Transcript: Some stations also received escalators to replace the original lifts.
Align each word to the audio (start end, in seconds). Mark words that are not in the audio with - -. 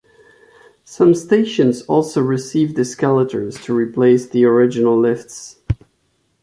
Some 0.83 1.13
stations 1.13 1.83
also 1.83 2.21
received 2.21 2.79
escalators 2.79 3.61
to 3.65 3.75
replace 3.75 4.27
the 4.27 4.45
original 4.45 4.99
lifts. 4.99 5.59